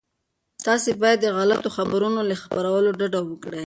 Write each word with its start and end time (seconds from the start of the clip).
تاسي 0.65 0.91
باید 1.01 1.19
د 1.21 1.27
غلطو 1.37 1.69
خبرونو 1.77 2.19
له 2.29 2.35
خپرولو 2.43 2.89
ډډه 2.99 3.19
وکړئ. 3.23 3.59